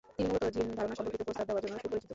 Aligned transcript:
তিনি 0.15 0.27
মূলত 0.31 0.45
জিন 0.55 0.67
ধারণা 0.77 0.95
সর্ম্পকিত 0.97 1.21
প্রস্তাব 1.27 1.45
দেওয়ার 1.47 1.63
জন্য 1.65 1.75
সুপরিচিত। 1.83 2.09